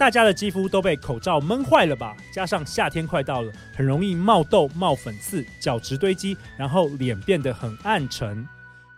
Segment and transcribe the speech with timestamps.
[0.00, 2.16] 大家的肌肤都被口罩闷坏了吧？
[2.32, 8.48] 加上夏天快到了，很容易冒痘、冒粉刺、角质堆积，然后脸变得很暗沉。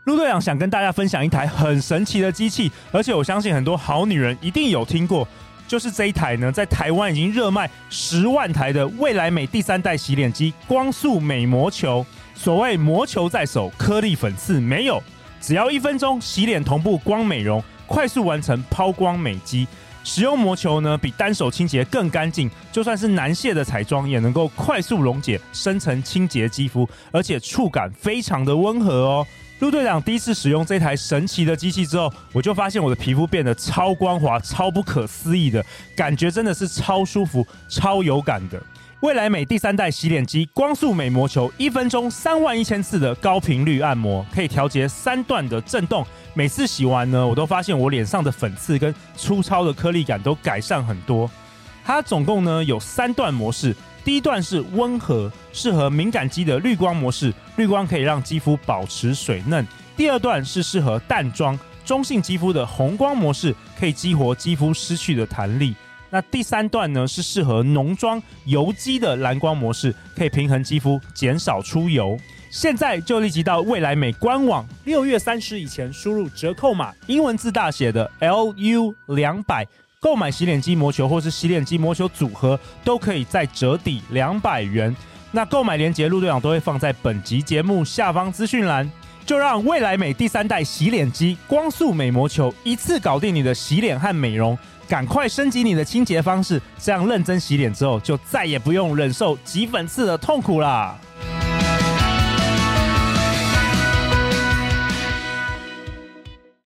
[0.04, 5.27] 陆队长想跟大家分享一台很神奇的机器，而且我相信很多好女人一定有听过，
[5.66, 12.07] 就是这一台呢，在台湾已经热卖十万台的未来美第三代洗脸机——光速美魔球。
[12.37, 15.03] 所谓魔球在手，颗粒粉刺没有，
[15.41, 19.66] 只要一分钟洗脸同步光美容，快速完成抛光美肌。
[20.05, 29.27] 使用魔球呢，比单手清洁更干净，就算是难卸的彩妆也能够快速溶解深层清洁肌肤，而且触感非常的温和哦。
[29.60, 38.60] 陆队长第一次使用这台神奇的机器之后，我就发现我的皮肤变得超光滑、超不可思议的感觉，真的是超舒服、超有感的。
[39.02, 46.06] 未来美第三代洗脸机光速美魔球，一分钟三万一千次的高频率按摩，可以调节三段的震动。
[46.34, 51.29] 每次洗完呢，我都发现我脸上的粉刺跟粗糙的颗粒感都改善很多。
[51.84, 59.66] 它总共呢有三段模式，第一段是温和，适合敏感肌的绿光模式，绿光可以让肌肤保持水嫩。
[59.96, 65.75] 第二段是适合淡妆、中性肌肤的红光模式，可以激活肌肤失去的弹力。
[66.12, 72.19] 那第三段呢，是适合浓妆油肌的蓝光模式，可以平衡肌肤，减少出油。
[72.50, 79.66] 现在就立即到未来美官网，六月三十以前输入折扣码，英文字大写的 LU 两百，
[80.00, 84.94] 购买洗脸机魔球或是洗脸机魔球组合，都可以再折抵两百元。
[85.31, 88.93] 那购买链接陆队长都会放在本集节目下方资讯栏。
[89.25, 94.59] 就让未来美第三代洗脸机光速美魔球一次搞定你的洗脸和美容。
[94.93, 100.94] 赶快升级你的清洁方式，这样认真洗脸之后，就再也不用忍受挤粉刺的痛苦啦！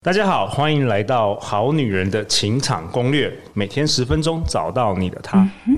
[0.00, 5.40] 大家好，欢迎来到《好女人的情场攻略》，每天十分钟，找到你的他。
[5.66, 5.76] 嗯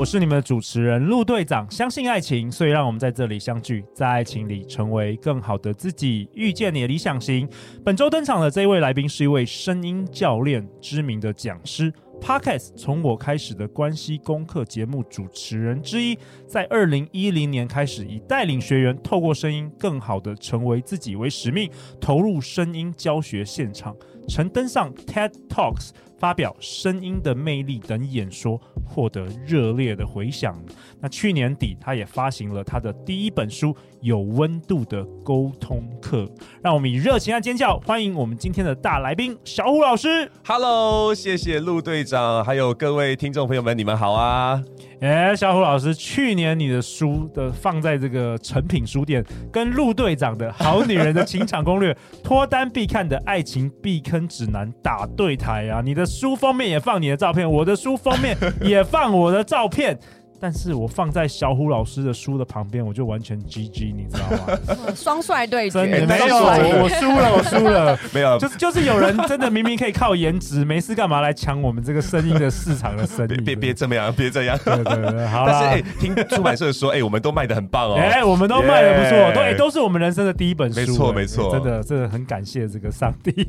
[0.00, 7.46] 我是你们的主持人陆队长，相信爱情，所以让我们在这里相聚，在爱情里成为更好的自己，遇见你的理想型。
[7.84, 23.94] 本周登场的这一位来宾是一位声音教练，知名的讲师，Podcast 从我开始的关系功课节目主持人之一，在二零一零年开始以带领学员透过声音更好的成为自己为使命，投入声音教学现场，
[24.30, 25.90] 曾登上 TED Talks。
[26.20, 30.54] 发表声音的魅力等演说，获得热烈的回响。
[31.00, 36.24] 那去年底，他也发行了他的第一本书《有温度的沟通课》。
[36.62, 40.30] 让我们以热情和尖叫欢迎我们今天的大来宾小虎老师。
[40.44, 44.62] Hello，谢谢陆队长，还有各位听众朋友们，你们好啊！
[45.00, 51.90] 哎，小虎老师，去年你的书的放在这个诚品书店，跟陆队长的《好女人的情场攻略》
[52.22, 55.80] 脱单必看的爱情避坑指南打对台啊！
[55.82, 59.98] 你的书封面也放你的照片，我的书封面也放我的照片。
[60.40, 64.58] 但是我放在小虎老师的书的旁边，我就完全 GG，你知道吗？
[64.96, 73.36] 双帅对决，真的没有，我输了，我输了， 没有，就是就是有人真的明明可以靠颜值，没事干嘛来抢我们这个声音的市场的生意？
[73.42, 75.44] 别别这么样，别这样，对对对，好。
[75.46, 83.46] 但是哎，听出版社说，哎，我们都卖的很棒哦， 哎，我们都卖的不错，都哎都是我们人生的第一本书，没错没错，真的真的很感谢这个上帝。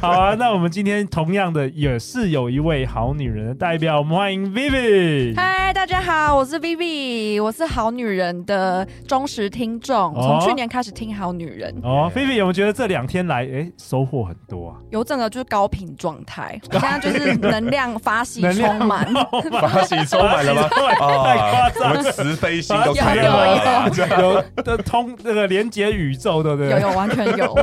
[0.00, 5.34] 好啊，那我们今天同样的也是有一位好女人的代表，我们欢迎 Vivi。
[5.36, 7.42] 嗨，大家好，我是 Vivi。
[7.42, 11.74] 我是好女人的忠实听众，从去年开始听好女人。
[11.82, 14.76] 哦，，Vivi 有没有觉得这两天来，哎，收获很多啊？
[14.90, 19.06] 有整个就是高频状态，我现在就是能量发喜充满，
[19.50, 20.68] 发喜充满了吗？
[20.68, 23.88] 太夸张了，慈悲心都开了，
[24.20, 26.70] 有的通那个连接宇宙，对不对？
[26.70, 27.54] 有有完全有。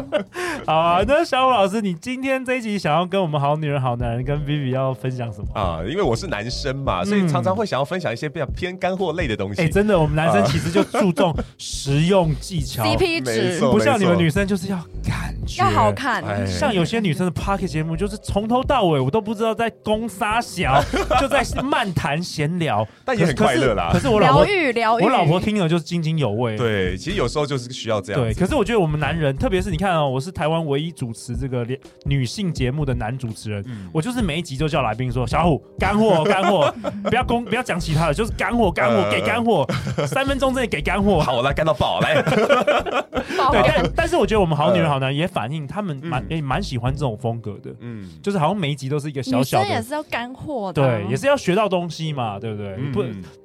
[0.66, 5.80] 好啊，那小虎老师，你今天这一集想要跟我们好女人、好男人跟 Vivi 要分享什么啊？
[5.88, 9.62] 因为我是男生嘛，所以常常会想要分享一些比较偏干货类的东西。
[9.62, 16.24] 哎，真的，我们男生其实就注重 实用技巧，CP 值，不像你们女生就是要感觉要好看。
[16.48, 20.84] 像有些女生的 Podcast 节目，就是从头到尾我都不知道在攻杀小，
[21.20, 23.90] 就在漫谈闲聊，但也很快乐啦。
[23.92, 26.58] 可是我老婆疗愈，我老婆听了就是津津有味。
[26.58, 28.22] 对，其实有时候就是需要这样。
[28.22, 31.66] 对，可是我觉得我们男人，特别是你看哦，我是台湾唯一主持这个
[32.06, 36.74] 女性节目的男主持人，我就是每一集就叫来宾说：“小虎，干货，干货，
[37.04, 39.68] 不要攻，不要讲其他的，就是干货，干货，给干货。”
[40.08, 42.22] 三分钟之内给干货，好，我来干到爆来。
[43.52, 52.76] 对，但但是我觉得我们好女人好男人也反反映他们蛮也蛮喜欢这种风格的，嗯，就是好像每一集都是一个小小的，也是要干货的啊，对，也是要学到东西嘛，对不对？
[52.78, 53.04] 嗯不，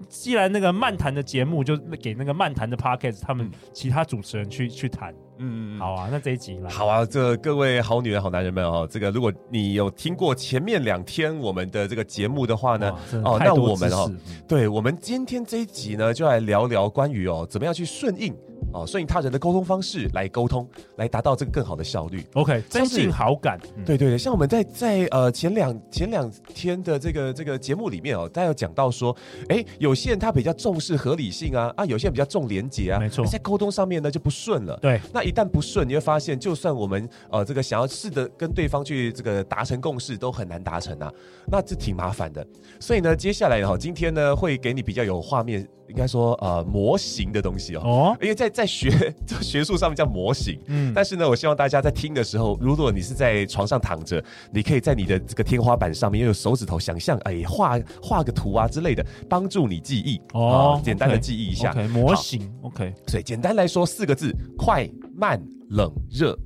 [0.09, 5.15] 既然那个漫谈的节目就给那个漫谈的 podcast 他们其他主持人去去谈。
[5.39, 6.71] 嗯，好啊，那这一集来。
[6.71, 12.91] 好啊，这各位好女人、好男人们哦，这个如果你有听过前面两天我们的这个节目的话呢，
[13.25, 14.11] 哦，那我们哦，
[14.47, 18.35] 对我们今天这一集呢，就来聊聊关于哦，怎么样去顺应。
[18.73, 22.27] 哦，顺应他人的沟通方式来沟通，来达到这个更好的效率。
[22.33, 23.57] OK，增进好感。
[23.77, 29.17] 嗯、对对对，像我们在在呃前两前两天的这个这个节目里面哦，大家有讲到说，
[29.49, 34.77] 哎，有些人他比较重视合理性啊，啊，有些人比较重连结啊，没错，在沟通上面呢就不顺了。
[34.83, 41.13] 对，那一旦不顺，你会发现，就算我们呃这个想要试着跟对方去这个达成共识，都很难达成啊，
[41.51, 42.47] 那这挺麻烦的。
[42.79, 45.67] 所以呢，接下来哈、哦，今天呢会给你比较有画面。
[45.89, 48.91] 应该说，呃，模型的东西哦，哦，因为在在学
[49.27, 54.23] 这学术上面叫模型，嗯，但是呢，我希望大家在听的时候，如果你是在床上躺着，
[54.53, 60.21] 你可以在你的这个天花板上面用手指头想象，哎，画画个图啊之类的，帮助你记忆。
[60.33, 65.41] 哦，简单的记忆一下，okay, okay, 模型，OK，所以简单来说四个字：快、慢、
[65.71, 66.39] 冷、热。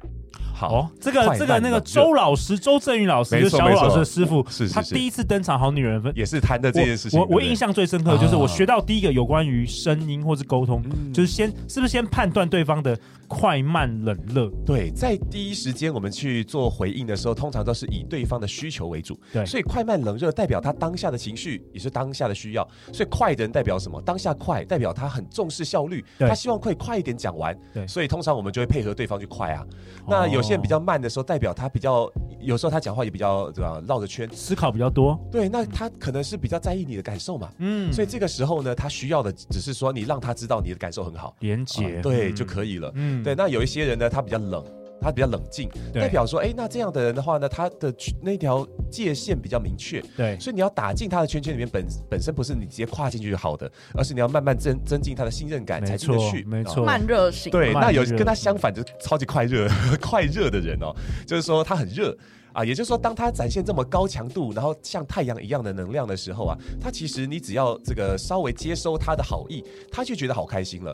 [0.58, 7.20] 好，哦、这个这个那个周老师周正宇老师，就是小老师的师傅，是，他第一次登场《好女人》分也是谈的这件事情。
[7.20, 14.50] 我我，我印象最深刻的就是我学到第一个有关于声音或是沟通，嗯、就是先是不是先判断对方的快慢冷热？
[14.66, 19.16] 对，在第一时间我们去做回应的时候，通常都是以对方的需求为主。
[19.32, 22.68] 对，所以快慢冷热代表他当下的情绪，也是当下的需要。
[22.92, 24.02] 所以快的人代表什么？
[24.02, 27.56] 当下快代表他很重视效率，他希望可以快一点讲完。
[27.72, 29.64] 对，所以通常我们就会配合对方去快啊。
[30.08, 31.28] 那有些人比较慢的时候。
[31.28, 32.10] 代表他比较，
[32.40, 35.20] 有时候他讲话也比较对吧，绕着圈，思考比较多。
[35.30, 37.50] 对，那他可能是比较在意你的感受嘛。
[37.58, 42.90] 嗯，所以这个时候呢，他需要的只是说你让他知道你的感受很好，连接，对就可以了。
[42.94, 43.34] 嗯，对。
[43.34, 44.64] 那有一些人呢，他比较冷，
[45.00, 50.00] 他比较冷静，代表说，哎，那这样的人的话呢，他的那条界限比较明确。
[50.16, 56.44] 对，所以你要打进他的圈圈里面，本本身不是你直接跨进去就好的，而是你要慢慢增增进他的信任感才进得去。
[56.44, 57.50] 没错，慢热型。
[57.50, 59.68] 对，那有跟他相反就是超级快热、
[60.00, 60.94] 快热的人哦，
[61.26, 62.16] 就是说他很热。
[62.54, 69.62] 啊，也就是说，当他展现这么高强度，然后像太阳一样的能量的时候啊，他其实你只要这个稍微接收他的好意，
[69.92, 70.92] 他就觉得好开心了。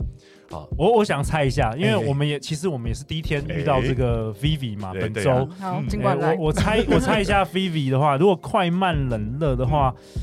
[0.51, 10.21] 啊，我我想猜一下，因为我们也、欸、其实我们也是第一天遇到这个 Vivi 嘛，欸、本周、啊、好，尽管我我猜我猜一下 Vivi 的话， 如果快慢冷热的话，嗯、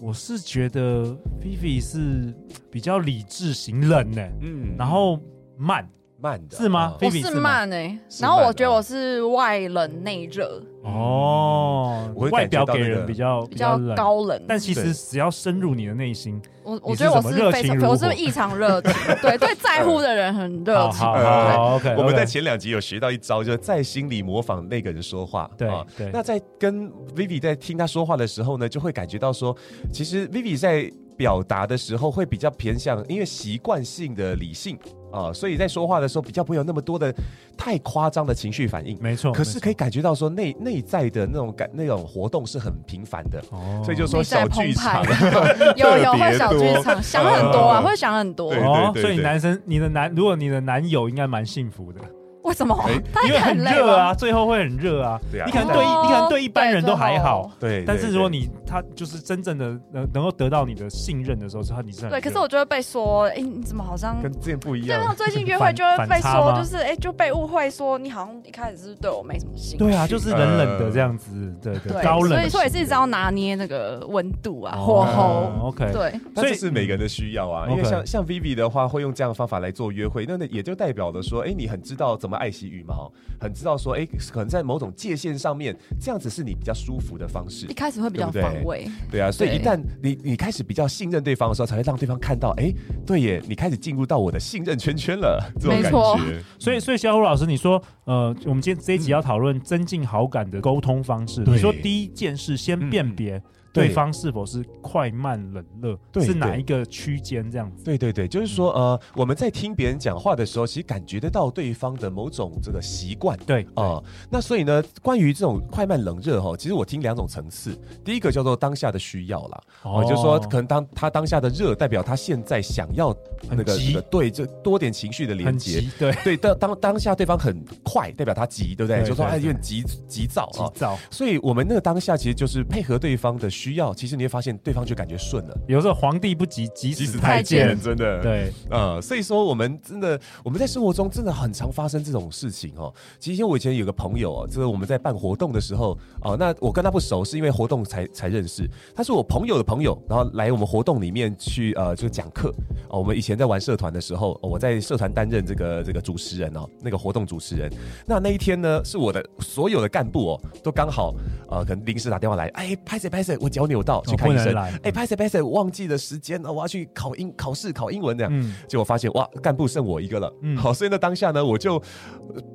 [0.00, 2.34] 我是觉得 Vivi 是
[2.70, 5.20] 比较理智型冷呢，嗯，然后
[5.56, 5.88] 慢。
[6.18, 6.56] 慢的。
[6.56, 6.94] 是吗？
[7.00, 10.62] 我是慢哎，然后我觉得我是外冷内热。
[10.82, 21.00] 哦，外表给人比较比较高冷，但其实只要深入你的内心，我我觉得我是非常，我是异常热情，对 对，在乎的人很热情。
[21.00, 21.92] 好，OK。
[21.96, 25.50] 我们在前两集有学到一招，就是在心里模仿那个人说话。
[25.58, 25.68] 对
[25.98, 26.08] 对。
[26.12, 29.56] 那在跟 Vivi 在听他说话的时候呢，就会感觉到说，
[29.92, 34.78] 其实 Vivi 在表达的时候会比较偏向，因为习惯性的理性。
[35.12, 37.14] 啊，所以在说话的时候比较不会有那么多的
[37.56, 39.32] 太夸张的情绪反应，没错。
[39.32, 43.80] 可是可以感觉到说内内在的那种感那种活动是很频繁的，哦。
[43.82, 45.02] 所以就说小剧场，
[45.76, 48.52] 有有会小剧场，想很多啊，会想很多。
[48.52, 52.00] 哦，所以男生，你的男，如果你的男友应该蛮幸福的。
[52.46, 52.78] 为什么？
[53.26, 55.20] 因为很热啊，最后会很热啊。
[55.30, 57.50] 对啊，你可能对，你可能对一般人都还好。
[57.58, 62.20] 对，但是如果你他就是真正的能能够得到你的信任的时候，是他你是对。
[62.20, 65.00] 可是我就会被说，哎，你怎么好像跟之前不一样？
[65.00, 69.84] 对，那最近约会就会 被说，就是哎，就被误会说你好像一开始是对我没什么兴趣。
[69.84, 71.30] 对啊，就是冷冷的这样子，
[71.62, 72.28] 对对，高冷。
[72.30, 75.52] 所以说也是一直要拿捏那个温度啊，火候。
[75.68, 76.12] OK，对。
[76.34, 83.12] 所以是每个人的需要啊，因为像像 Vivi 的话，会用这样的方法来做约会，那那也就代表了说，哎，你很知道怎么爱惜羽毛。
[83.38, 87.66] 很知道说，哎，可能在某种界限上面，这样子是你比较舒服的方式。
[87.66, 92.72] 一开始会比较防卫，对，对啊，所以一旦你你开始比较信任对方的时候，才会让对方看到，哎，
[93.06, 96.42] 对耶，你开始进入到我的信任圈圈了， 这种感觉。
[96.58, 103.42] 所以，所以小虎老师，你说，呃，我们今天这一集要讨论增进好感的沟通方式，你说第一件事先辨别。
[103.76, 107.84] 对方是否是快慢冷热，是哪一个区间这样子？
[107.84, 113.38] 对对对，就是说，呃，我们在听别人讲话的时候，其实感觉得到对方的某种这个习惯。
[113.46, 117.78] 对啊，那所以呢，关于这种快慢冷热哈，其实我听两种层次。
[118.04, 123.14] 第一个叫做当下的需要啦，哦，就是说可能当他当下的热，代表他现在想要
[123.50, 123.76] 那个
[124.10, 125.82] 对，就多点情绪的连接。
[125.98, 129.04] 对对，当当当下对方很快，代表他急，对不对？
[129.04, 130.70] 就说哎，有点急急躁啊。
[130.72, 130.98] 急躁。
[131.10, 135.58] 所以我们那个当下其实就是配合对方的需需要，其实你会发现对方就感觉顺了。
[135.66, 142.94] 有时候皇帝不急急死太监，真的对，呃，所以说我们真的我们在生活中真的很常发生这种事情哦。
[143.18, 148.68] 其实我以前有个朋友哦，就是我们在办活动的时候哦，那我跟他不熟，是因为活动才才认识。
[148.94, 152.54] 他是我朋友的朋友，然后来我们活动里面去呃，就讲课
[152.88, 153.00] 哦。
[153.00, 157.68] 我们以前在玩社团的时候，我在社团担任这个这个主持人哦，那个活动主持人。
[158.06, 161.12] 那那一天呢，是我的所有的干部哦，都刚好
[161.50, 164.54] 呃，可能临时打电话来，哎，拍谁拍谁，我脚扭到去看医生。
[164.82, 168.30] 哎，拍谁拍谁，我忘记了时间了，我要去考英考试考英文这样。
[168.32, 170.30] 嗯，结果发现哇，干部剩我一个了。
[170.42, 171.82] 嗯，好，所以呢，当下呢，我就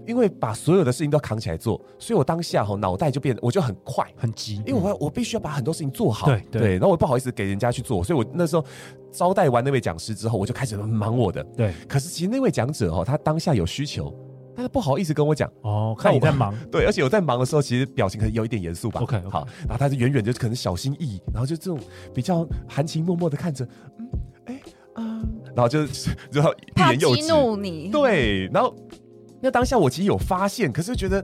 [0.06, 6.28] 因为把所有的事情都扛起来做，所以我当下哈脑袋就变，我就很快很急，因为我我必须要把很多事情做好。
[6.28, 8.64] 对对，然后我不好意思给人家去做，所以我那时候
[9.12, 11.44] 招待完那位讲师之后，我就开始忙我的。
[11.58, 14.14] 对，可是其实那位讲者哈，他当下有需求。
[14.56, 15.50] 但是不好意思跟我讲。
[15.62, 19.02] 哦，看你在忙， 对，而且我在忙的时候，其实表情可能有一点严肃吧。
[19.02, 21.80] OK，好，然后他就远远就可能小心翼翼，然后就这种
[22.14, 23.66] 比较含情脉脉的看着，
[23.98, 24.10] 嗯，
[24.46, 24.60] 哎，
[24.96, 25.80] 嗯，然后就
[26.32, 28.76] 然后欲言又止，激怒你，对，然后
[29.42, 31.22] 那当下我其实有发现，可是觉得，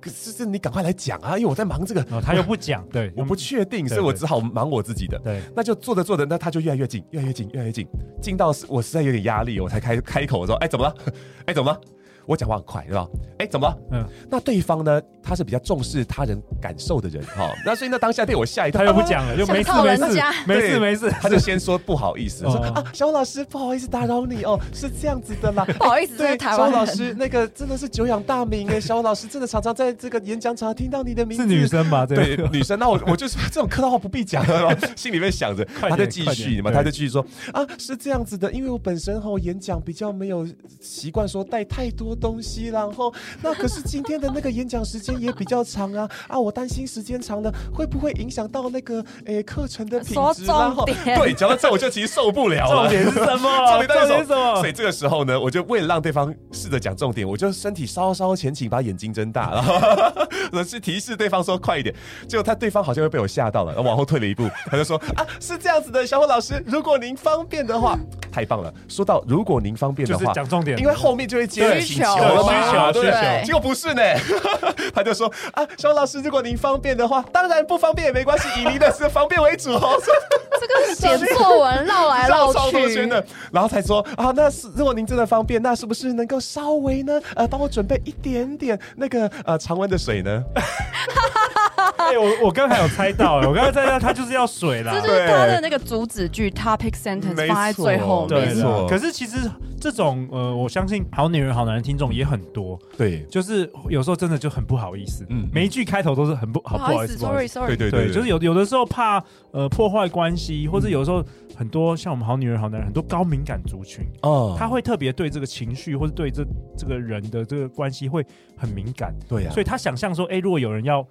[0.00, 7.86] 可是是你赶快来讲啊，因为我在忙这个，他又不讲，对，我不确定，所以我只好忙我自己的，对，那就做着做着，那他就越来越近，越来越近，越来越近，
[8.20, 10.94] 近到我实在有点压力，我才开开口说，哎，怎么了？
[11.46, 11.80] 哎，怎么了？
[12.26, 13.06] 我讲话很快，对吧？
[13.38, 13.78] 哎，怎么了？
[13.92, 15.00] 嗯，那对方呢？
[15.22, 17.52] 他是比较重视他人感受的人，哈。
[17.64, 32.06] 那所以呢，当下被我吓一跳，他又不讲了，就没事没事，没事没事，他就先说不好意思，说啊，小虎老师不好意思打扰你哦，是这样子的啦， 不好意思，对，小虎老师那个真的是久仰大名哎，小虎老师真的常常在这个演讲场听到你的名字，是女生吧？
[32.06, 32.78] 对，女生。
[32.78, 40.48] 那我我就是这种客套话不必讲了， 心里面想着，他就继续嘛，他就继续说啊，是这样子的，因为我本身哈演讲比较没有
[40.80, 43.12] 习惯说带太多东西，然后
[43.42, 45.90] 那可是今天的那个演讲时间也比较长。
[45.90, 46.38] 啊啊！
[46.38, 50.44] 我担心时间长了会不会影响到那个诶课程的品质？
[50.44, 52.82] 然后对，讲到这我就其实受不了了。
[52.82, 53.50] 重点是什么？
[53.76, 54.56] 重点是什么？
[54.56, 59.74] 所以这个时候呢，我就为了让对方试着讲重点，我就身体稍稍前倾，把眼睛睁大，然后
[60.52, 61.94] 我是提示对方说快一点。
[62.28, 67.98] 结果他对方好像又被我吓到了，然后往后退了一步，他就说啊，是这样子的，小虎老师，如果您方便的话，
[68.30, 68.72] 太棒了。
[68.86, 74.02] 说到如果您方便的话，讲重点，因为后面就会接需求了，需求，对，结果不是呢，
[74.94, 75.66] 他就说啊。
[75.76, 79.98] 小老师，如果您方便的话，当然不方便也没关系，以您的是方便为主哦。
[80.60, 90.42] 这个写作文绕来绕去的，然后才说啊，那是如果您真的方便，那是不是能够稍微呢，呃，帮我准备一点点那个呃常温的水呢？
[91.96, 98.48] 哎，我我刚才有猜到，我刚才猜到他就是要水啦， 这就是他的那个主旨句 topic sentence 放在最后面。
[98.48, 99.36] 没错，可是其实
[99.80, 109.22] 这种呃，我相信好女人好男人听众也很多，对，就是有时候真的就很不好意思，嗯，每一句开头都是很不好不好意思，sorry sorry，对对对，就是有有的时候怕
[109.52, 111.24] 呃破坏关系，或者有时候
[111.56, 116.44] 很多像我们好女人好男人很多高敏感族群哦，他会特别对这个情绪或者对这
[116.76, 118.24] 这个人的这个关系会
[118.56, 121.06] 很敏感，对呀，所以他想象说，哎，如果有人要。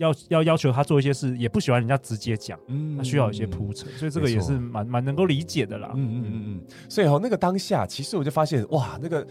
[0.00, 5.92] 要要要求他做一些事，也不喜欢人家直接讲，嗯，他需要一些铺陈，所以这个也是蛮蛮能够理解的啦。
[5.94, 9.26] 嗯嗯嗯嗯，所以哈，那个当下，其实我就发现，哇，那个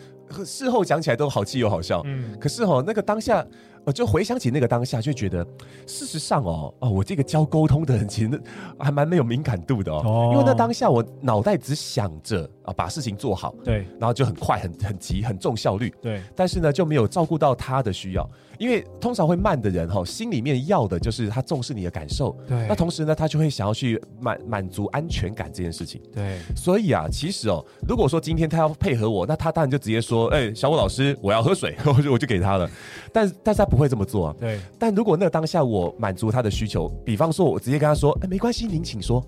[0.45, 3.45] 事后讲起来都好气又好笑，嗯，可是哈，那个当下。
[3.85, 5.45] 我就回想起那个当下，就觉得，
[5.87, 8.41] 事实上哦，哦，我这个教沟通的人其实
[8.77, 10.29] 还蛮没有敏感度的哦，哦。
[10.33, 32.69] 因为那当下我脑袋只想着啊把事情做好，对，然后就很快、很很急、很重效率，对，但是呢就没有照顾到他的需要，因为通常会慢的人哈、哦，心里面要的就是他重视你的感受，对，那同时呢他就会想要去满满足安全感这件事情，对，所以啊，其实哦，如果说今天他要配合我，那他当然就直接说，哎，小武老师，我要喝水， 我就我就给他了，
[33.11, 34.59] 但但是他不会这么做啊，对。
[34.77, 39.23] 但如果那个当下我满足他的需求，比方说我直接跟他说，哎，没关系，您请说。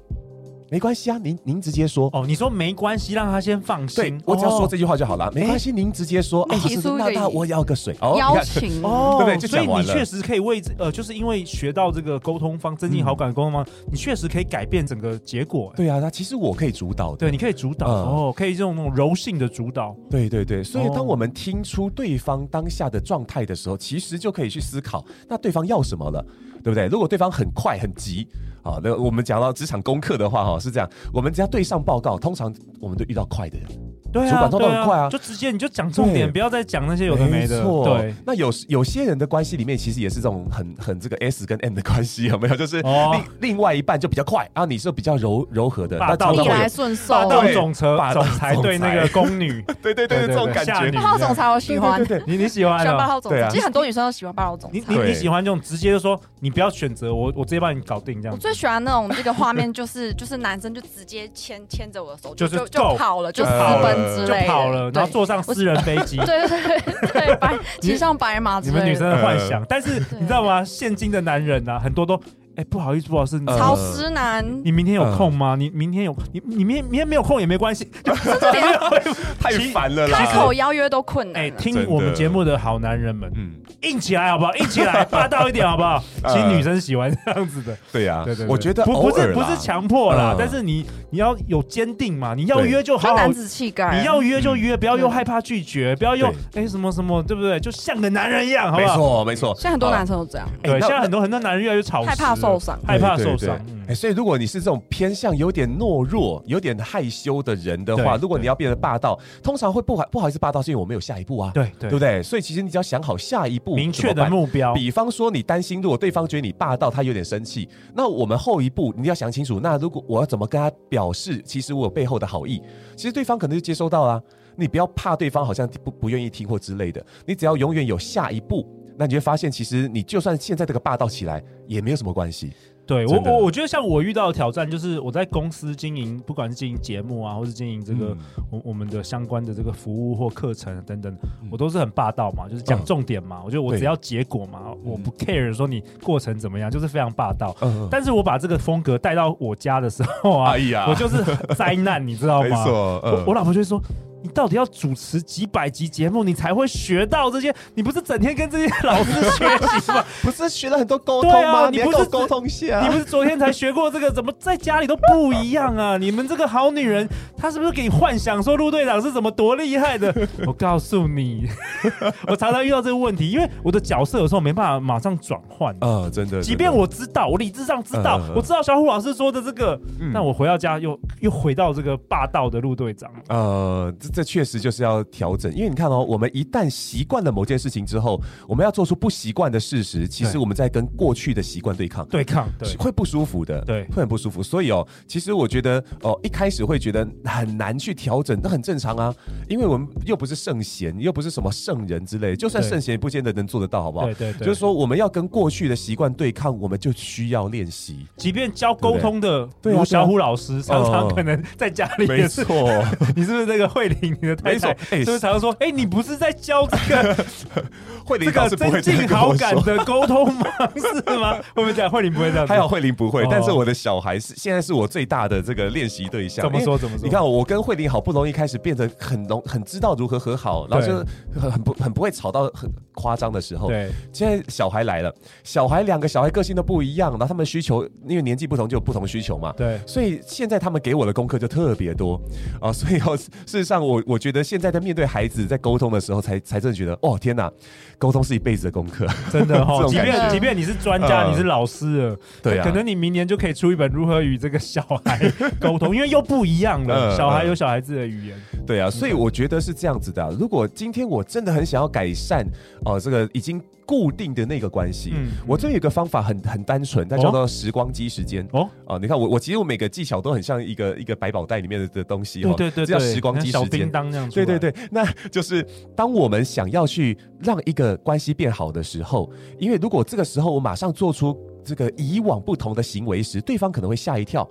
[0.72, 2.24] 没关系啊，您您直接说哦。
[2.26, 4.18] 你说没关系，让他先放心。
[4.18, 5.30] 对，我只要说这句话就好了。
[5.36, 6.44] 没关系，您直接说。
[6.44, 6.58] 哎，
[6.98, 7.94] 那那我要个水。
[8.02, 9.50] 邀请哦，对不对？
[9.50, 15.74] 所以你确实可以为呃，就是因为学到这个沟通方，增进好感的沟通方，你确实可以改变整个结果。
[15.76, 17.18] 对啊，那其实我可以主导。
[17.18, 19.94] 对，你可以主导哦，可以这种那种柔性的主导。
[20.10, 26.26] 对对对，所以当我们听出对方当下的状态的时候，其实就可以去思考，那对方要什么了。
[26.64, 26.88] 对不对？
[26.88, 28.28] 如果对方很快很急，
[28.64, 33.68] 啊，那我们讲到职场功课的话，哈，是这样，我们只要对上报告，通常我们都遇到快的人。
[34.12, 37.62] 对啊，主管通常很快啊，就直接你就讲重点，不要再讲那些有的没的。
[37.62, 38.14] 错，对。
[38.26, 42.56] 那有有些人的关系里面，其实也是这种很很这个 S 跟 M 的关系，有没有？
[42.56, 50.92] 就是另另外一半就比较快，然后你是比较柔柔和的，霸道逆来顺受，霸道总裁总裁对那个宫女， 对对对，这种感觉。
[50.92, 52.80] 霸道总裁我喜欢，对你你喜欢？
[52.82, 54.80] 喜欢霸道总裁，其实很多女生都喜欢霸道总裁。
[54.88, 58.34] 你你你喜欢这种直接就说你不要选择我，我直接帮你搞定这样。
[58.36, 63.52] 我最喜欢那种这个画面，就是 就是男生就直接牵牵着我的手，就是就跑了，就私
[63.82, 68.60] 奔之类的，就跑了，然后坐上私人飞机，对 对对骑上白马。
[68.60, 70.64] 你们女生的幻想，但是你知道吗？
[70.64, 72.22] 现今的男人啊，很多都。
[72.56, 75.56] 哎，不好意思，不好意思，潮湿男，你明天有空吗？
[75.58, 77.90] 你明天有你你明明天没有空也没关系，
[79.40, 81.44] 太烦了啦，开口邀约都困难。
[81.44, 84.54] 哎，听我们节目的好男人们，嗯，硬起来好不好？
[84.56, 86.04] 硬起来， 霸道一点好不好？
[86.28, 97.60] 其实女生喜欢这样子的，对呀，对对，我觉得不不是不是强迫啦，但是你你要有坚定嘛，你要约就好，男子气概，你要约就约，不要又害怕拒绝，不要又哎什么什么，对不对？
[97.60, 98.94] 就像个男人一样，好不好？
[98.94, 103.18] 没错没错，现在很多男生都这样，对，现在很多很多男人越来越吵，害怕受伤，害怕。
[103.18, 112.24] 受伤，哎，所以如果你是这种偏向有点懦弱、有点害羞的人的话，如果你要变得霸道，通常会不好不好意思霸道，是因为我没有下一步啊，对对，对不对？
[112.24, 122.62] 所以其实你只要想好下一步明确的目标，比方说你担心如果对方觉得你霸道，他有点生气，那我们后一步你要想清楚，那如果我要怎么跟他表示，其实我有背后的好意，
[122.96, 124.22] 其实对方可能就接收到了，
[124.56, 128.66] 你不要怕对方好像不不愿意听或之类的，你只要永远有下一步，
[129.02, 132.54] 那你会发现，其实你就算现在这个霸道起来，也没有什么关系。
[132.86, 138.16] 对我我我觉得像我遇到的挑战，就是我在公司经营，不管是经营节目啊，或是经营这个
[138.52, 141.18] 我我们的相关的这个服务或课程等等，
[141.52, 143.42] 我都是很霸道嘛，就是讲重点嘛。
[143.44, 147.56] 我觉得我只要结果嘛，我不 care 说你过程怎么样，就是非常霸道。
[147.90, 150.54] 但是我把这个风格带到我家的时候啊，
[150.88, 151.24] 我就是
[151.56, 152.66] 灾难，你知道吗？
[152.68, 153.82] 我我老婆就说。
[154.24, 157.54] 你到底要主持几百集节目，你才会学到这些？
[157.74, 159.48] 你不是整天跟这些老师学
[159.80, 160.04] 习吗？
[160.22, 161.70] 不是学了很多沟通吗？
[161.72, 162.82] 你不是沟通下？
[162.82, 164.12] 你不是昨天才学过这个？
[164.12, 165.98] 怎么在家里都不一样啊？
[165.98, 170.14] 你们这个好女人，她是不是给你幻想说陆队长是怎么多厉害的？
[170.46, 171.48] 我告诉你，
[172.28, 175.74] 我常常遇到这个问题，因为我的角色有时候没办法马上转换。
[175.80, 176.42] 啊，真的。
[176.42, 179.80] 即便我知道，我理智上知道，我知道小虎老师说的这个，
[180.14, 183.10] 但我回到家又又回到这个霸道的陆队长。
[183.30, 183.92] 呃。
[184.12, 194.44] 这确实就是要调整，因为你看哦，我们一旦习惯了某件事情之后，我们要做出不习惯的事实，其实我们在跟过去的习惯对抗，对抗，对，会不舒服的，对，会很不舒服。
[194.44, 199.14] 所以哦，其实我觉得哦，一开始会觉得很难去调整，那很正常啊，
[199.50, 204.06] 因为我们又不是圣贤，又不是什么圣人之类，就算圣贤也不见得能做得到，好不好？
[204.06, 208.06] 对对对，就是说我们要跟过去的习惯对抗，我们就需要练习。
[208.18, 212.84] 即便教沟通的，对啊，小虎老师常常可能在家里也是，没错，
[213.16, 214.01] 你是不是那个慧玲？
[214.10, 214.72] 你的太太？
[214.90, 217.26] 哎，就是常常说，哎，你不是在教这个
[218.06, 220.46] 慧玲这个增进好感的沟通吗？
[220.76, 221.34] 是吗？
[221.54, 221.90] 会不会这样？
[221.90, 223.26] 慧玲不会这样，还好慧玲不会。
[223.30, 226.44] 但是我的小孩是现在是我最大的这个练习对象。
[226.44, 226.78] 怎么说？
[226.78, 227.04] 怎么说？
[227.06, 230.94] 你看，我跟慧玲好不容易开始变得很浓，很知道如何和好，然后就
[231.40, 233.68] 很很不很不会吵到很夸张的时候。
[233.68, 239.54] 对，现在小孩来了，小孩两个小孩个性都不一样，然后他们需求因为年纪不同就有不同需求嘛。
[239.58, 242.20] 对，所以现在他们给我的功课就特别多
[242.60, 242.72] 啊。
[242.72, 244.72] 所以哦，事实上我我我觉得现在。
[244.72, 247.52] 在面对孩子在沟通的时候才，才才真的觉得，哦天哪，
[247.98, 249.86] 沟通是一辈子的功课，真的哈、 哦。
[249.86, 257.10] 即便即便你是专家，呃、你是老师了，对啊，可能你明年就可以出一本如何与这个小孩 沟通，因为又不一样了。
[257.10, 260.34] 呃、小孩有小孩子的语言，对啊，所以我觉得是这样子的。
[260.40, 262.46] 如果今天我真的很想要改善，
[262.86, 263.62] 哦、呃，这个已经。
[263.92, 268.48] 固定的那个关系，嗯，我这边有个方法很很单纯，它叫做时光机时间。
[268.54, 268.70] 哦？
[268.88, 275.62] 啊，你看我我其实我每个技巧都很像一个一个百宝袋里面的的东西，对对对，这叫时光机时间，当这样，对对对，那就是
[275.94, 284.50] 当我们想要去让一个关系变好的时候，因为如果这个时候我马上做出这个以往不同的行为时，对方可能会吓一跳，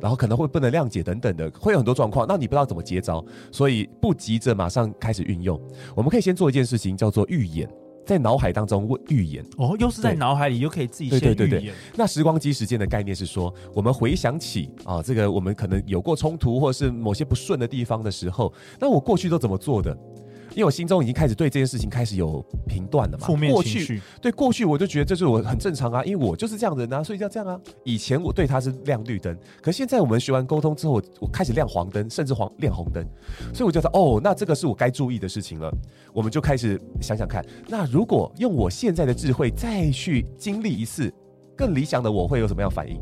[0.00, 5.56] 然后可能会不能谅解等等的，会有很多状况，那你不知道怎么接招，所以不急着马上开始运用，
[5.94, 7.70] 我们可以先做一件事情，叫做预演。
[8.10, 11.36] 在脑海当中问预言哦，又是在脑海里，又可以自己先预演。
[11.36, 19.96] 对对对对，那时光机时间的概念是说，我们回想起啊，这个我们可能有过冲突，或者是某些不顺的地方的时候，那我过去都怎么做的？
[20.50, 24.02] 因为我心中已经开始对这件事情开始有评断了嘛，负面情绪。
[24.20, 27.60] 对过去，我就觉得这是我很正常啊，因为我就是这样的人啊，所以要这样啊。
[27.84, 33.04] 以前我对他是亮绿灯，可现在我们学完沟通之后，我开始亮黄灯，甚至黄亮红灯。
[33.54, 35.72] 所以我觉得哦，那这个是我该注意的事情了。
[36.12, 41.12] 我们就开始想想看，那如果用我现在的智慧再去经历一次
[41.56, 42.98] 更理想的，我会有什么样反应？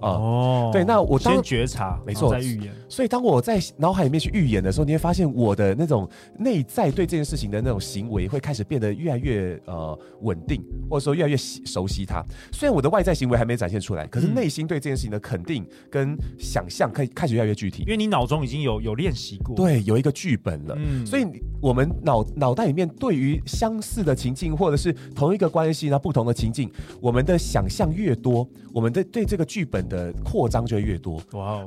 [0.00, 0.10] 啊。
[0.10, 2.72] 哦，对，那我当先觉察，没错然后再预言。
[2.88, 6.08] 所以当我在脑海里面去预演的时候，你会发现我的那种
[6.38, 12.24] 内在对这件事情的那种行为会开始变得越来越呃稳定，或者说越来越熟悉它。
[12.52, 20.74] 虽然我的外在行为还没展现出来，可是内心对这件事情的肯定跟想象可以开始越来越具体，因为你脑中已经有有练习过，对，有一个剧本了。
[20.78, 21.26] 嗯，所以
[21.60, 31.20] 我们脑脑袋里面对于相似的情境或者是同一个关系，呢不同的情境，我们的想象越多，我们的对这个剧本的扩张就会越多。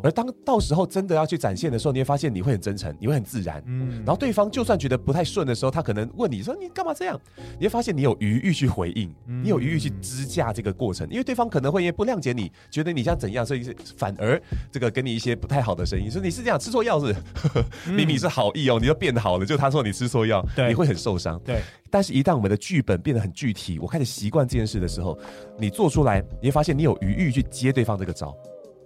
[0.03, 3.61] 而当到时候真的要去展现的时候，你会发现你会很真诚，你会很自然。
[3.65, 7.19] 嗯，然后对方就算觉得不太顺的时候，他可能问你说：“你干嘛这样？”
[7.59, 17.15] 你会发现你有余裕去回应，你有余裕去支架这个过程，因为对方可能会因为不谅解你，觉得你像怎样，所以反而这个给你一些不太好的声音，说你是这样吃错药是，
[17.91, 21.39] 明明是好意哦，你就变好了，就他说你吃错药，你会很受伤。
[21.43, 25.15] 对，但是一旦我们的剧本变得很具体，我开始习惯这件事的时候，
[25.59, 28.35] 你做出来，你会发现你有余裕去接对方这个招。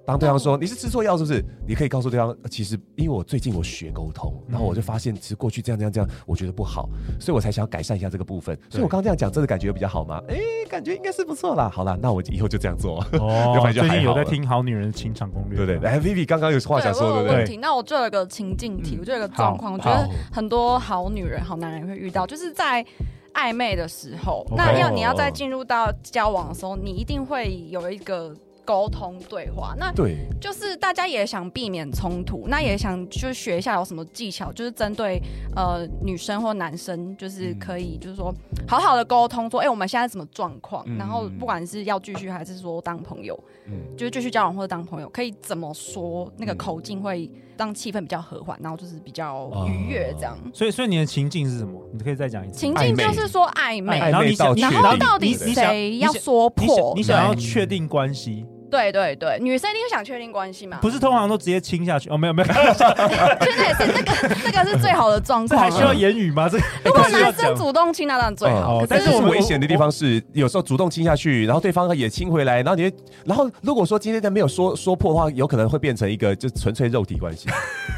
[0.06, 1.44] 当对方说你是吃错药是不是？
[1.68, 6.88] 你可以告诉对方，其实因为我最近我学沟通，然后我就发现其实过去这样这样这样，我觉得不好，
[7.20, 8.56] 所以我才想要改善一下这个部分。
[8.70, 10.22] 所以我刚刚这样讲，真的感觉比较好吗？
[10.30, 10.38] 哎，
[10.70, 11.70] 感觉应该是不错啦。
[11.74, 13.00] 好啦，那我以后就这样做。
[13.20, 15.90] 哦，最近有在听好女人的情场攻略，对对对。
[15.90, 17.38] 来，Vivi 刚刚有话想说，对不对？
[17.38, 22.86] 问题，那我就有个情境题，我就有个状况，我觉得很多好女人、好男人会遇到，就是在
[23.34, 28.32] 暧昧的时候，那要你要在进入到交往的时候，你一定会有一个。
[28.66, 35.22] 沟通对话，那对，就是大家也想避免冲突，那也想就学一下有什么技巧，就是针对
[35.56, 38.34] 呃女生或男生，就是可以就是说
[38.68, 50.36] 好好的沟通，说哎、欸、我们现在什么状况，嗯、然后不管是要继续还是说当朋友，嗯，就是继续交往或者当朋友，可以怎么说那个口径会让气氛比较和缓，然后就是比较愉悦这样。
[50.52, 51.80] 所以所以你的情境是什么？
[51.94, 52.60] 你可以再讲一次。
[52.60, 56.94] 情境就是说暧昧，然后你想，然后到底谁要说破？
[56.96, 58.44] 你想要确定关系？
[58.70, 60.78] 对对对，女生一定想确定关系嘛？
[60.82, 62.18] 不是通常都直接亲下去哦？
[62.18, 65.50] 没有没有， 现在也是那个这个是最好的状况。
[65.50, 66.50] 这还需要言语吗？
[66.50, 68.86] 这如果男生主动亲，那当然最好。
[68.88, 72.92] 但是我们危险的地方是，有时候主动亲下去，然后对方也亲回来，然后你，
[73.26, 77.48] 然后如果说今天他没有说说破的话，有可能会变成一个就纯粹肉体关系。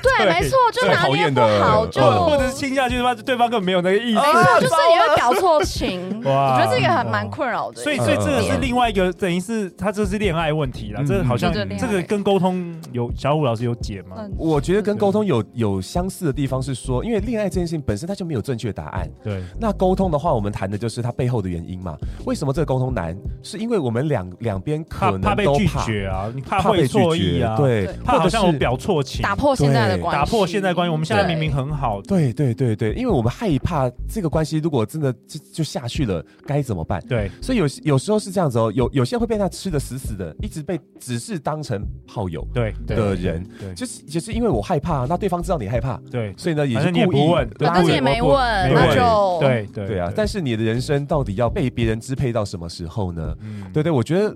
[0.03, 4.19] 对，没错，就拿捏不好，就或者是亲下去的话，对方根本没有那个意思。
[4.19, 6.23] 没错，就是你会搞错情。
[6.23, 7.81] 哇，我觉得这个还蛮困扰的。
[7.81, 11.03] 所以，所以这个是另外一个，等于是他这是恋爱问题了。
[11.05, 14.27] 这好像这个跟沟通有小虎老师有解吗？
[14.37, 19.09] 我觉得跟沟通有有相似的地方是说，因为恋爱这件事情本身它就没有正确答案。
[19.23, 19.41] 对。
[19.59, 21.95] 那沟通的话，我们谈的就是它背后的原因嘛。
[22.25, 23.15] 为什么这个沟通难？
[23.43, 30.91] 是因为我们两两边可能都怕被拒绝啊，你怕会错意啊，对，怕好像我表错情，打破现在的关系，打破现在关系。
[30.91, 32.01] 我们现在明明很好。
[32.01, 37.03] 对对对对，因为我们害怕这个关系如果真的就就下去了，该怎么办？
[37.07, 37.29] 对。
[37.41, 48.33] 所以有有时候是这样子哦，有有些人会被他吃的死死的，一直被只是当成炮友对的人，对，就是就是因为我害怕，那对方知道你害怕，对，所以呢也是故意问，但是也没问，
[48.73, 50.11] 那就对对对啊。
[50.15, 53.35] 但是你的人生到底要被别人支配到什么时候呢？
[53.73, 54.35] 对对，我觉得。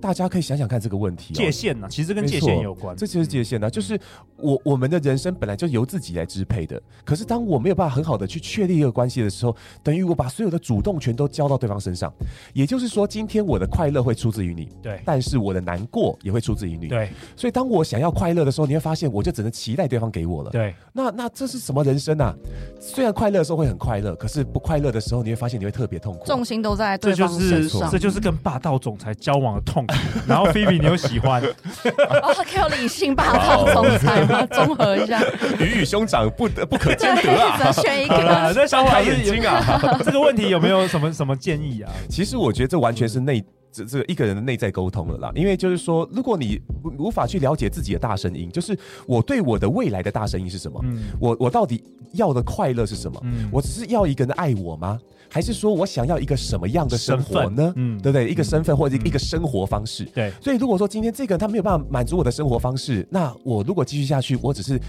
[0.00, 1.86] 大家可以想想看这个问题，界限呢？
[1.90, 3.70] 其实跟界限有关，这就是界限呢。
[3.70, 3.98] 就是
[4.36, 12.12] 我我们的人生本来就由自己来支配的，可是当我没有办法很好的去确立一个关系的时候，等于我把所有的主动权都交到对方身上。
[12.52, 17.10] 也就是说，今天我的快乐会出自于你，对，但是我的难过也会出自于你，对。
[17.36, 20.74] 所以当我想要快乐的时候，你会发现我就只能期待对方给我了，对。
[20.92, 22.34] 那那这是什么人生啊？
[22.80, 27.90] 虽然快乐的时候会很快乐，可是不快乐的时候，你会发现你会特别痛苦，重心都在对方身上。
[27.90, 29.94] 这就是跟霸道总裁交往的痛苦。
[30.26, 31.40] 然后菲比，你又喜欢？
[31.42, 34.44] 哦，可有理性霸道总裁吗？
[34.50, 35.22] 综合一下，
[35.58, 37.70] 鱼与兄长不得不可兼得啊！
[37.72, 38.16] 选一个，
[38.54, 39.98] 那小开眼睛啊！
[40.04, 41.92] 这个问题有没有什么什么建议啊？
[42.08, 45.32] 其实我觉得这完全是内这这个一个人的内在沟通了啦。
[45.34, 46.60] 因为就是说，如果你
[46.98, 50.80] 无法去了解自己的大声音，就是我对我的未来的大声音是什么？
[50.84, 53.20] 嗯，我我到底要的快乐是什么？
[53.24, 54.98] 嗯，我只是要一个人爱我吗？
[55.32, 57.72] 还是说我想要一个什么样的生活呢？
[57.76, 58.28] 嗯，对不对？
[58.28, 60.04] 一个身份或者一个生活方式。
[60.06, 64.80] 对，所以如果说今天这个人他没有办法满足我的生活方式，那我如果继续下去，我只是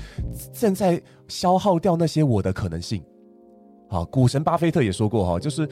[0.51, 3.03] 正在消耗掉那些我的可能性。
[3.87, 5.69] 好，股神巴菲特也说过哈，就是。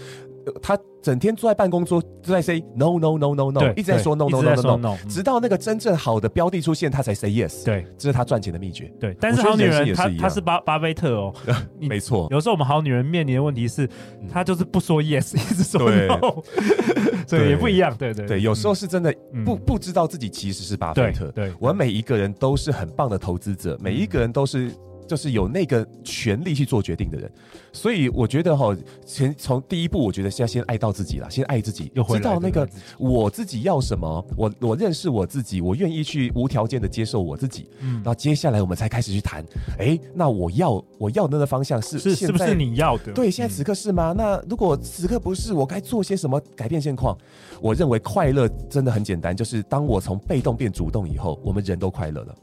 [0.62, 7.64] 他整天坐在办公桌都在 say no no no no no，一直在说 no no no no no，直到那个真正好的标的出现，他才 say yes。
[7.64, 8.92] 对，这是他赚钱的秘诀。
[9.00, 11.34] 对，但是好女人她她是巴巴菲特哦，
[11.80, 12.28] 没错。
[12.32, 13.90] 有时候我们好女人面临的问题是，
[14.30, 16.44] 她就是不说 yes，一直说 no，
[17.28, 17.96] 所以也不一样。
[17.98, 19.14] 对对对，有时候是真的
[19.46, 21.32] 不不知道自己其实是巴菲特。
[21.32, 24.72] 对，我们每一个人都是很棒的投资者，每一个人都是。
[25.10, 27.30] 就是有那个权利去做决定的人。
[27.74, 32.68] 所以我觉得哈，先从第一步，我觉得是要先爱到自己了，先爱自己，知道那个
[32.98, 37.68] 我自己要什么，我我认识我自己，我愿意去无条件的接受我自己。
[37.80, 39.44] 嗯，然后接下来我们才开始去谈，
[39.80, 43.12] 哎，那我要我要的那个方向是是是不是你要的？
[43.14, 44.14] 对，现在此刻是吗？
[44.14, 47.18] 嗯、那如果此刻不是，我该做些什么改变现况？
[47.62, 52.36] 我认为快乐真的很简单，就是当我从被动变主动以后，我们人都快乐了。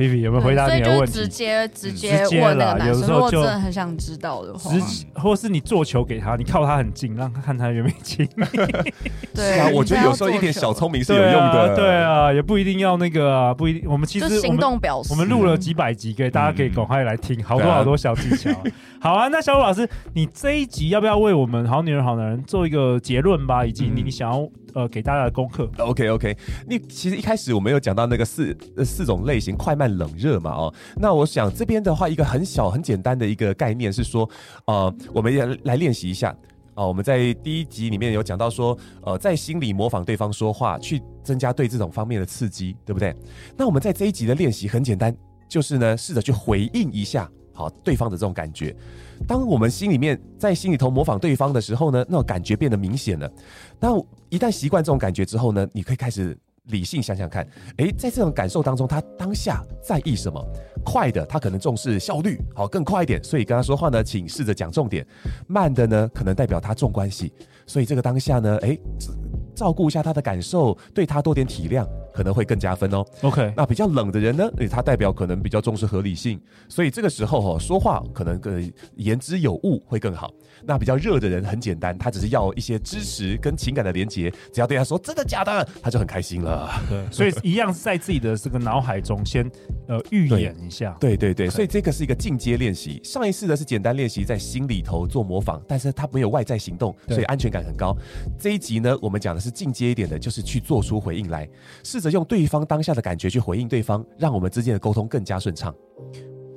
[0.00, 1.12] 菲菲有没有回答你的问题？
[1.12, 8.26] 所以就直接直接问那个男生，如果真的很想知道的话，直或是你做球给他，你靠他很近，让他看他有没有亲。
[9.34, 11.76] 对啊，我觉得有时候一点小聪明是有用的。
[11.76, 13.90] 对啊，也不一定要那个啊，不一定。
[13.90, 18.50] 我们其实行动表示，我们录了几百集，给大家可以赶快来听，好多好多小技巧。
[19.02, 23.66] 好啊，那小虎老师，你这一集要不要为我们好女人好男人做一个结论吧？
[23.66, 24.48] 以及你你想要。
[24.72, 25.68] 呃，给大家的功课。
[25.78, 26.36] OK OK，
[26.68, 34.28] 你其实一开始我们有讲到那个四四种类型，快慢冷热嘛，哦，那我想这边的话，一个很小很简单的一个概念是说，
[34.66, 36.34] 呃，我们也来练习一下。
[36.76, 43.14] 哦、我们在第一集里面有讲到说，呃，在心里模仿对方说话，去增加对这种方面的刺激，对不对？
[43.54, 45.14] 那我们在这一集的练习很简单，
[45.46, 47.30] 就是呢，试着去回应一下。
[47.52, 48.74] 好，对方的这种感觉，
[49.28, 53.30] 当我们心里面在心里头模仿对方的时候呢，那种感觉变得明显了。
[53.78, 53.94] 那
[54.30, 56.38] 一旦习惯这种感觉之后呢，你可以开始
[56.70, 60.44] 理性想想看，诶，在这种感受当中，他当下在意什么？
[60.84, 65.06] 快的，他可能重视效率，好，更快一点，所以跟他说话呢，请试着讲重点。
[65.46, 67.32] 慢的呢，可能代表他重关系，
[67.66, 68.80] 所以这个当下呢，诶，
[69.54, 71.86] 照顾一下他的感受，对他多点体谅。
[72.12, 73.04] 可能会更加分哦。
[73.22, 74.48] OK，那比较冷的人呢？
[74.58, 80.30] 诶，他代表可能比较重视合理性，所以这个时候哈、哦，说话可能更言之有物会更好。
[80.62, 86.70] 那比较热的人很简单，他只是要一些支持跟情感的连接，只要对他说真的假的，他就很开心了。
[86.88, 89.50] 对，所以一样是在自己的这个脑海中先
[89.88, 90.96] 呃预演一下。
[91.00, 93.00] 对对对.所以这个是一个进阶练习。
[93.02, 97.96] 上一次的是简单练习，在心里头做模仿，但是他没有外在行动，所以安全感很高。
[98.38, 101.48] 这一集呢，我们讲的是进阶一点的，就是去做出回应来，
[102.00, 105.74] 试着用对方当下的感觉去回应对方，让我们之间的沟通更加顺畅。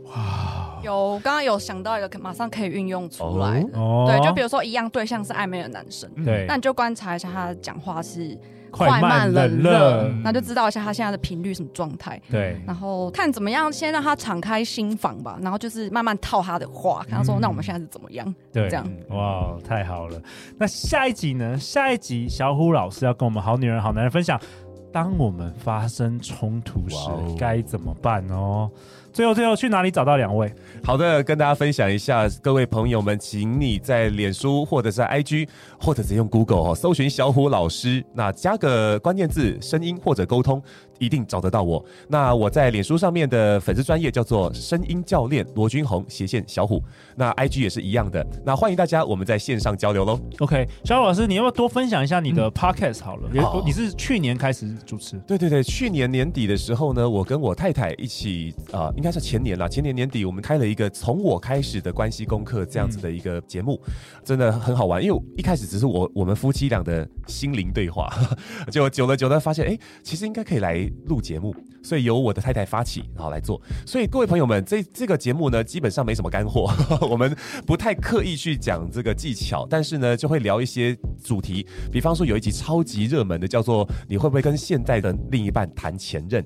[0.05, 3.77] 哇，有刚刚有想到一个，马上可以运用出来的。
[3.77, 8.37] 哦，对，就比如说一样对象是暧昧的男生，对，那你就观察一下他讲话是
[8.69, 12.21] 快慢冷热，那就知道一下他现在的频率什么状态。
[12.29, 18.35] 对，然后看怎么样，先让他敞开心房吧，然后就是慢慢套他的话，跟他说，那我们现在是怎么样？
[18.51, 18.87] 对，这样。
[19.09, 20.21] 哇，太好了。
[20.59, 21.57] 那下一集呢？
[21.57, 24.39] 下一集小虎老师要跟我们好女人好男人分享。
[24.93, 26.95] 当我们发生冲突时
[27.37, 28.69] 该怎么办哦？
[29.13, 30.51] 最后，最后去哪里找到两位？
[30.83, 35.47] 好的，跟大家分享一下，各位朋友们，请你在脸书或者是 IG，
[35.79, 40.61] 或者直接用 Google 哦，搜寻小虎老师，那加个关键字声音或者沟通。
[40.99, 41.83] 一定找得到我。
[42.07, 46.81] 那我在脸书上面的粉丝专业叫做声音教练罗君宏斜线小虎。
[47.17, 48.25] 那 IG 也是一样的。
[48.45, 50.17] 那欢迎大家，我们在线上交流喽。
[50.39, 53.29] OK，小虎老师，你要不要多分享一下你的 Podcast 好了？
[53.33, 55.17] 嗯、你是去年开始主持？
[55.27, 59.67] 对对对，去年年底的时候呢，我跟我太太一起啊、呃，应该是前年了。
[59.67, 63.77] 前年年底，我们开了一个从我开始的关系功课这样子的一个节目，
[64.23, 65.03] 真的很好玩。
[65.03, 68.09] 因为一开始只是我我们夫妻俩的心灵对话，
[68.71, 70.89] 就久了久了发现，哎，其实应该可以来。
[71.07, 73.61] 录节目，所以由我的太太发起，然后来做。
[73.85, 76.71] 所以各位朋友们，这这个节目呢，基本上没什么干货，
[77.09, 77.35] 我们
[77.67, 81.67] 不太刻意去讲这个技巧，但是呢，就会聊一些主题。
[81.91, 86.45] 比方说，有一集超级热门的，叫做“你会不会跟现在的另一半谈前任”。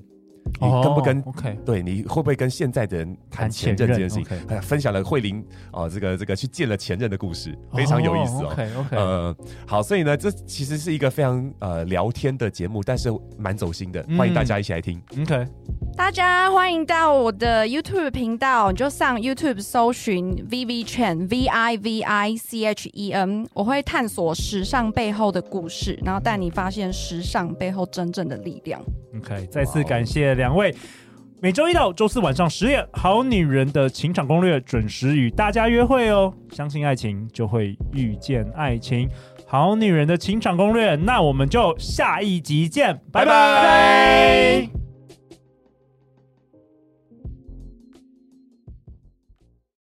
[0.60, 4.26] 你跟不跟？OK，对，你会不会跟现在的人谈前任这件事情？
[4.48, 8.48] 哎，分享了慧玲哦，这个这个去见了前任的故事，非常有意思哦。
[8.52, 15.00] OK OK，呃，好，所以呢，这其实是一个非常呃聊天的节目，但是蛮走心的，欢迎大家一起来听。
[15.20, 15.46] OK，
[15.96, 28.80] 大家欢迎到我的 YouTube 频道，你就上 YouTube 搜寻 Vivi Chen V I V I C H E N，我会探索时尚背后的故事，然后带你发现时尚背后真正的力量。
[29.16, 30.74] OK，再次感谢两位。
[31.40, 36.32] 每周一到周四晚上十点，《好女人的情场攻略》准时与大家约会哦。
[36.50, 39.08] 相信爱情，就会遇见爱情。
[39.46, 43.26] 《好女人的情场攻略》，那我们就下一集见，拜拜。
[43.26, 44.77] 拜拜。